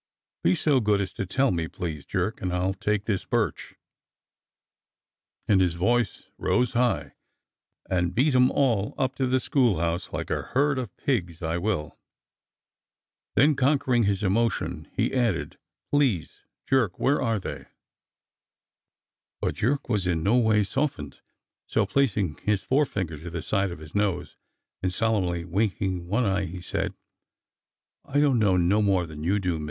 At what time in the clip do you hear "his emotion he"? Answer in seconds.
14.05-15.13